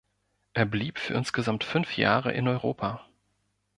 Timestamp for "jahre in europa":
1.95-3.05